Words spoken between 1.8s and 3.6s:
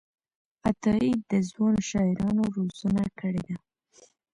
شاعرانو روزنه کړې ده.